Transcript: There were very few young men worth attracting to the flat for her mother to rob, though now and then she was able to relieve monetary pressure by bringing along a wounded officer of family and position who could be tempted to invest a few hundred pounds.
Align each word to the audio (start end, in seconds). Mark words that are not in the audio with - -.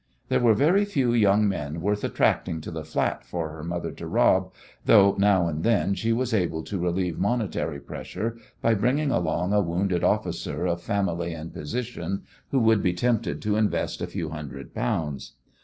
There 0.29 0.39
were 0.39 0.55
very 0.55 0.83
few 0.83 1.13
young 1.13 1.47
men 1.47 1.79
worth 1.79 2.03
attracting 2.03 2.59
to 2.61 2.71
the 2.71 2.83
flat 2.83 3.23
for 3.23 3.49
her 3.51 3.63
mother 3.63 3.91
to 3.91 4.07
rob, 4.07 4.51
though 4.83 5.13
now 5.19 5.45
and 5.47 5.63
then 5.63 5.93
she 5.93 6.11
was 6.11 6.33
able 6.33 6.63
to 6.63 6.79
relieve 6.79 7.19
monetary 7.19 7.79
pressure 7.79 8.35
by 8.63 8.73
bringing 8.73 9.11
along 9.11 9.53
a 9.53 9.61
wounded 9.61 10.03
officer 10.03 10.65
of 10.65 10.81
family 10.81 11.33
and 11.35 11.53
position 11.53 12.23
who 12.49 12.65
could 12.65 12.81
be 12.81 12.93
tempted 12.93 13.43
to 13.43 13.57
invest 13.57 14.01
a 14.01 14.07
few 14.07 14.29
hundred 14.29 14.73
pounds. 14.73 15.33